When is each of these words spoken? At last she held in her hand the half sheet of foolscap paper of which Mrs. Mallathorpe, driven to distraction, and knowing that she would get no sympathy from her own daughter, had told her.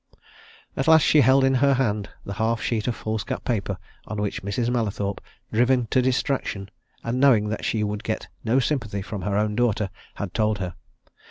At 0.75 0.87
last 0.87 1.03
she 1.03 1.21
held 1.21 1.43
in 1.43 1.53
her 1.53 1.75
hand 1.75 2.09
the 2.25 2.33
half 2.33 2.59
sheet 2.59 2.87
of 2.87 2.95
foolscap 2.95 3.43
paper 3.43 3.77
of 4.07 4.17
which 4.17 4.41
Mrs. 4.41 4.71
Mallathorpe, 4.71 5.21
driven 5.53 5.85
to 5.91 6.01
distraction, 6.01 6.69
and 7.03 7.19
knowing 7.19 7.49
that 7.49 7.63
she 7.65 7.83
would 7.83 8.03
get 8.03 8.27
no 8.43 8.57
sympathy 8.57 9.03
from 9.03 9.21
her 9.21 9.37
own 9.37 9.55
daughter, 9.55 9.91
had 10.15 10.33
told 10.33 10.57
her. 10.57 10.73